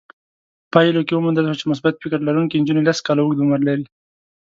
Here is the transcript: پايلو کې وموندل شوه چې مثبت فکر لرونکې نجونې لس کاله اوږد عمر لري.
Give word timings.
پايلو 0.71 1.05
کې 1.07 1.13
وموندل 1.15 1.45
شوه 1.47 1.57
چې 1.59 1.69
مثبت 1.71 1.93
فکر 2.03 2.19
لرونکې 2.27 2.59
نجونې 2.61 2.83
لس 2.87 2.99
کاله 3.05 3.21
اوږد 3.21 3.41
عمر 3.43 3.59
لري. 3.67 3.85